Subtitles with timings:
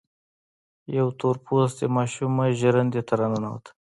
[0.97, 3.69] يوه تور پوستې ماشومه ژرندې ته را ننوته.